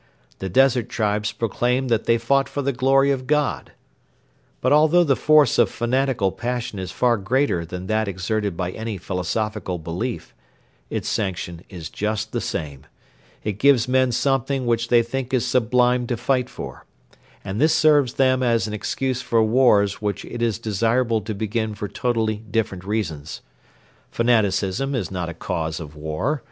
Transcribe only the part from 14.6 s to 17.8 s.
which they think is sublime to fight for, and this